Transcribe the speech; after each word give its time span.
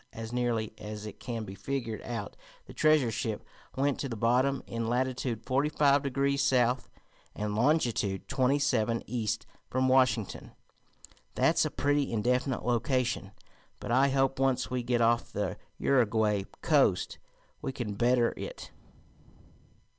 As 0.13 0.33
nearly 0.33 0.73
as 0.79 1.05
it 1.05 1.19
can 1.19 1.43
be 1.43 1.53
figured 1.53 2.01
out 2.01 2.35
the 2.65 2.73
treasure 2.73 3.11
ship 3.11 3.45
went 3.75 3.99
to 3.99 4.09
the 4.09 4.15
bottom 4.15 4.63
in 4.65 4.87
latitude 4.89 5.45
forty 5.45 5.69
five 5.69 6.01
degrees 6.01 6.41
south, 6.41 6.89
and 7.35 7.55
longitude 7.55 8.27
twenty 8.27 8.57
seven 8.57 9.03
east 9.05 9.45
from 9.69 9.87
Washington. 9.87 10.53
That's 11.35 11.65
a 11.65 11.69
pretty 11.69 12.11
indefinite 12.11 12.65
location, 12.65 13.31
but 13.79 13.91
I 13.91 14.09
hope, 14.09 14.39
once 14.39 14.71
we 14.71 14.81
get 14.81 15.01
off 15.01 15.31
the 15.31 15.55
Uruguay 15.77 16.45
coast, 16.63 17.19
we 17.61 17.71
can 17.71 17.93
better 17.93 18.33
it. 18.35 18.71